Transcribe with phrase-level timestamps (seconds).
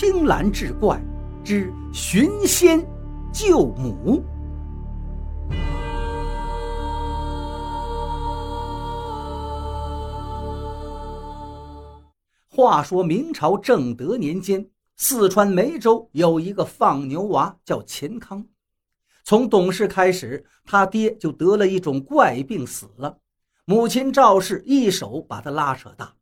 [0.00, 1.02] 青蓝志怪
[1.42, 2.80] 之寻仙
[3.32, 4.22] 救母。
[12.48, 18.46] 话说明朝正德年间，四川梅州有一个放牛娃叫钱康。
[19.24, 23.18] 从懂事开始，他爹就得了一种怪病死了，
[23.64, 26.14] 母亲赵氏一手把他拉扯大。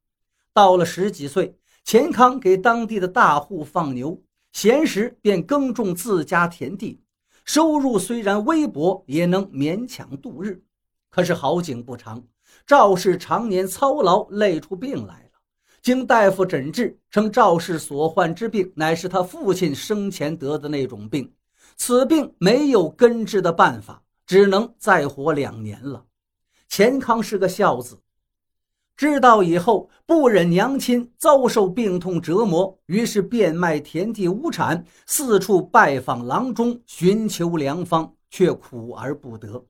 [0.54, 4.20] 到了十几岁，钱康给当地的大户放牛，
[4.50, 7.00] 闲时便耕种自家田地，
[7.44, 10.60] 收入虽然微薄，也能勉强度日。
[11.10, 12.20] 可是好景不长，
[12.66, 15.38] 赵氏常年操劳，累出病来了。
[15.80, 21.32] 经大夫诊治，称赵氏所患之病乃是他父亲生前得的那种病，
[21.76, 26.04] 此病没有根治的办法，只能再活两年了。
[26.68, 27.96] 钱康是个孝子，
[28.96, 39.62] 知道以后不忍娘亲遭受病痛折磨，于是变卖田地无产，四处拜访郎中寻求良方，却苦而不得。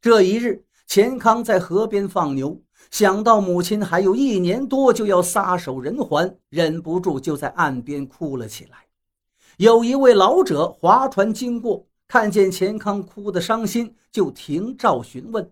[0.00, 2.58] 这一日，钱康在河边放牛。
[2.90, 8.78] 想到母亲还有一年多就要撒手人寰，忍不住就在岸边哭了起来。
[9.58, 15.50] 有一位老者划船经过，看见钱康哭得伤心，就停棹询问。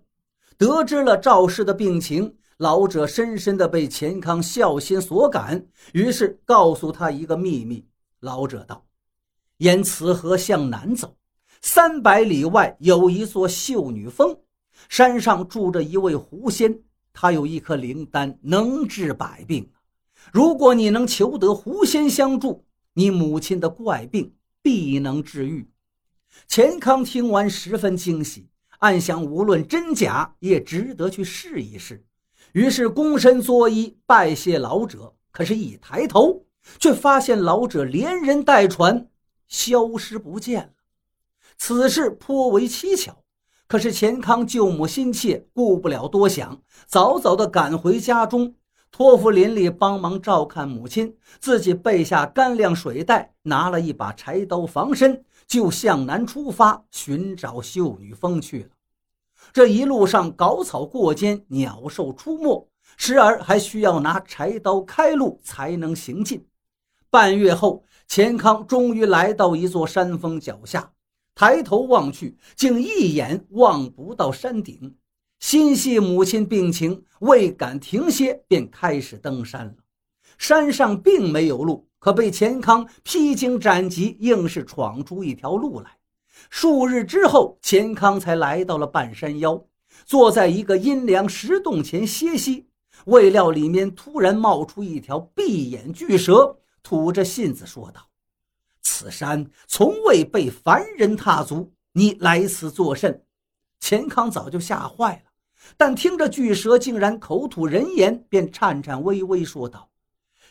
[0.58, 7.86] 得知了赵氏的病情，老者深深地被钱康孝心所感，于是告诉他一个秘密。
[8.20, 8.84] 老者道
[9.56, 11.16] ：“沿此河向南走，
[11.62, 14.38] 三百里外有一座秀女峰，
[14.90, 16.78] 山上住着一位狐仙。”
[17.14, 19.66] 他有一颗灵丹，能治百病。
[20.30, 25.66] 如果你能求得狐仙相助，你母亲的怪病必能治愈。
[26.46, 32.04] 钱康听完十分惊喜，暗想无论真假，也值得去试一试。
[32.52, 35.14] 于是躬身作揖，拜谢老者。
[35.30, 36.44] 可是，一抬头，
[36.78, 39.08] 却发现老者连人带船
[39.46, 40.70] 消失不见了。
[41.56, 43.16] 此事颇为蹊跷。
[43.68, 48.52] 可是钱康救母心切，顾不了多想，早早地赶回家中，
[48.90, 58.70] 托付邻里帮忙照看母亲，自己备下干粮水袋，拿了一把柴刀防身，就向南出发寻找秀女峰去了。
[59.52, 66.46] 这一路上搞草过肩，鸟兽出没，时而还需要拿柴刀开路才能行进。
[67.10, 70.92] 半月后，钱康终于来到一座山峰脚下。
[71.34, 74.94] 抬头望去，竟一眼望不到山顶。
[75.38, 79.74] 心系母亲病情，未敢停歇，便开始登山了。
[80.36, 85.96] 山上并没有路，可被钱康披荆斩棘，硬是闯出一条路来。
[86.48, 89.62] 数日之后，钱康才来到了半山腰，
[90.04, 92.68] 坐在一个阴凉石洞前歇息。
[93.06, 98.06] 未料里面突然冒出一条闭眼巨蛇，吐着信子说道。
[98.82, 103.22] 此山从未被凡人踏足，你来此作甚？
[103.78, 105.30] 钱康早就吓坏了，
[105.76, 109.88] 但听着巨蛇竟然口吐人言，便颤颤巍巍说道：“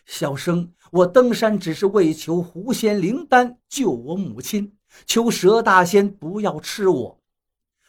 [0.07, 7.19] 小生我登山只是为求狐仙灵丹救我母亲，求蛇大仙不要吃我。”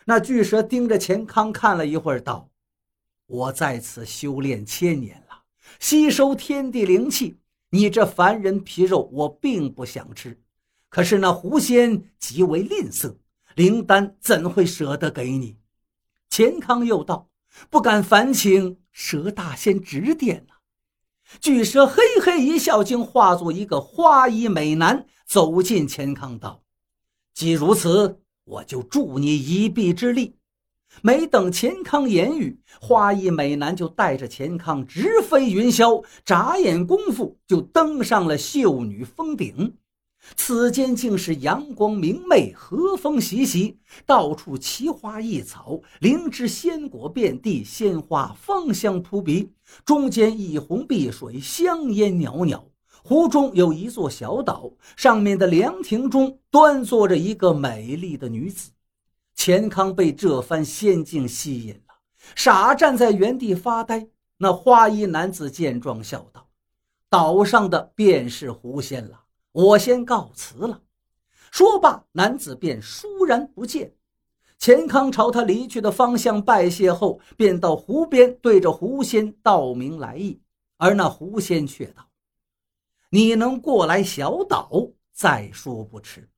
[0.07, 2.51] 那巨蛇盯着钱康看了一会儿，道
[3.27, 5.43] ：“我在此修炼千年了，
[5.79, 7.37] 吸收天地灵气。”
[7.73, 10.41] 你这凡人皮肉，我并不想吃，
[10.89, 13.15] 可是那狐仙极为吝啬，
[13.55, 15.57] 灵丹怎会舍得给你？
[16.29, 17.29] 钱康又道
[17.71, 20.55] ：“不敢烦请蛇大仙指点呐。”
[21.41, 26.65] 巨蛇嘿嘿一笑，竟化作一个花衣美男，走进钱康道
[27.35, 30.37] ：“既如此，我就助你一臂之力。”
[31.03, 39.73] 没等钱康言语，花衣美男就带着钱康直飞云霄，眨眼功夫就登上了秀女峰顶。
[40.37, 49.53] 此间竟是阳光明媚，和风习习，到处奇花异草，灵芝鲜果遍地，鲜花芳香扑鼻。
[49.85, 52.70] 中间一泓碧水，香烟袅袅。
[53.03, 58.71] 湖中有一座小岛，上面的凉亭中端坐着一个美丽的女子。
[59.35, 61.95] 钱康被这番仙境吸引了，
[62.37, 64.09] 傻站在原地发呆。
[64.37, 66.47] 那花衣男子见状，笑道
[67.09, 69.21] ：“岛上的便是狐仙了，
[69.53, 70.81] 我先告辞了。”
[71.51, 73.93] 说罢，男子便倏然不见。
[74.59, 80.41] 钱康朝他离去的方向拜谢后，便到湖边对着狐仙道明来意。
[80.77, 82.07] 而那狐仙却道
[83.11, 84.71] ：“你能过来小岛，
[85.13, 86.29] 再说不迟。”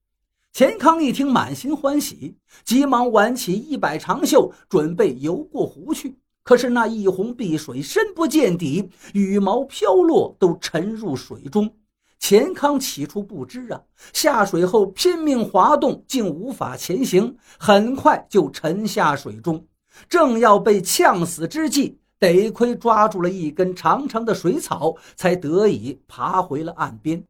[0.52, 6.18] 钱康一听，满心欢喜，急忙挽起一摆长袖，准备游过湖去。
[6.42, 11.74] 可是那一泓碧水深不见底，羽毛飘落，都沉入水中。
[12.18, 13.80] 钱康起初不知啊，
[14.12, 19.66] 下水后拼命滑动，竟无法前行，很快就沉下水中。
[20.08, 27.24] 正要被呛死之际，得亏抓住了一根长长的水草，才得以爬回了岸边。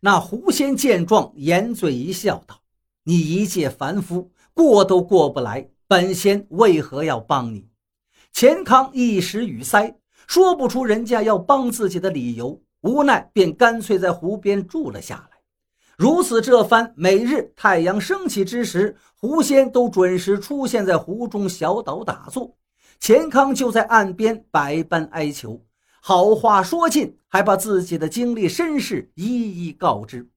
[0.00, 2.58] 那狐仙见状，掩嘴一笑，道
[3.04, 7.68] ：“你一介凡夫，过都过不来，本仙为何要帮你？”
[8.32, 9.94] 钱康一时语塞，
[10.26, 12.58] 说不出人家要帮自己的理由。
[12.80, 15.36] 无奈，便干脆在湖边住了下来。
[15.98, 22.56] 如此这番，每日太阳升起之时，狐仙都准时出现在湖中小岛打坐。
[22.98, 25.64] 钱康就在岸边百般哀求，
[26.00, 30.28] 好话说尽，还把自己的经历身世一一告知。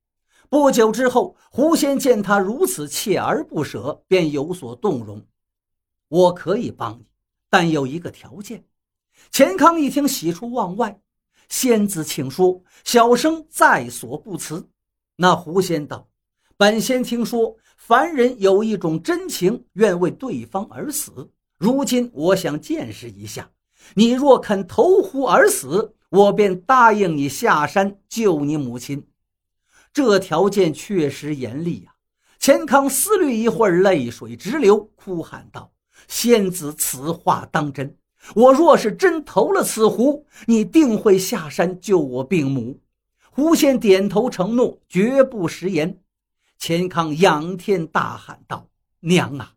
[0.50, 5.24] 不久之后，狐仙见他如此锲而不舍，便有所动容。
[6.08, 7.06] 我可以帮你，
[7.50, 8.64] 但有一个条件。
[9.32, 11.00] 钱康一听，喜出望外。
[11.50, 14.68] 仙子，请说，小生在所不辞。
[15.16, 16.08] 那狐仙道
[16.58, 21.30] ：“本仙听说，凡人有一种真情，愿为对方而死。
[21.60, 23.52] 如今我想见识一下，
[23.94, 29.06] 你若肯投湖而死，我便答应你下山救你母亲。
[29.92, 31.94] 这条件确实严厉呀。”
[32.40, 35.74] 钱康思虑一会儿，泪水直流，哭喊道
[36.08, 37.94] ：“仙子，此话当真？”
[38.34, 42.80] 我若是真投了此湖，你定会下山救我病母。
[43.32, 46.00] 狐仙点头承诺，绝不食言。
[46.58, 48.70] 钱康仰天大喊道
[49.02, 49.56] ：“娘啊，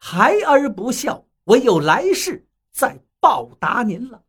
[0.00, 4.22] 孩儿不孝，唯有来世再报答您了。”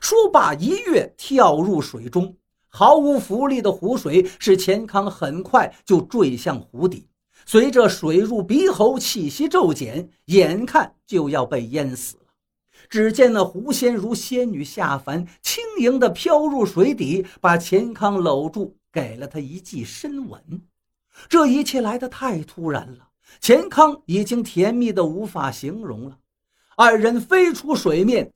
[0.00, 2.36] 说罢，一跃跳入水中。
[2.68, 7.06] 毫无浮力的湖水使钱康很快就坠向湖底，
[7.44, 12.22] 随着水入鼻喉，气息骤减，眼看就要被淹死了。
[12.88, 20.62] 只见那狐仙如仙女下凡，轻盈地飘入水底，把钱康搂住，给了他一记深吻。
[21.28, 26.18] 这一切来得太突然了，钱康已经甜蜜的无法形容了。
[26.76, 28.32] 二人飞出水面，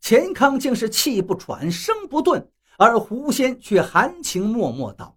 [0.00, 2.48] 钱康竟是气不喘，声不顿，
[2.78, 5.16] 而狐仙却含情脉脉道：“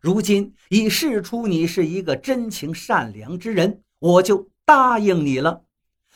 [0.00, 5.62] 如今已试出你是一个真情善良之人，我就答应你了。”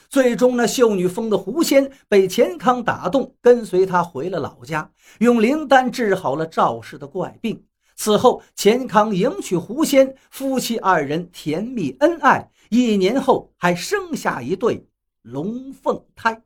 [0.08, 7.64] 最终，那秀女峰的狐仙被钱康打动，跟随他回了老家，用灵丹治好了赵氏的怪病。
[7.96, 14.86] 此后，钱康迎娶狐仙，夫妻二人甜蜜恩爱，一年后还生下一对
[15.26, 16.40] 龙凤胎。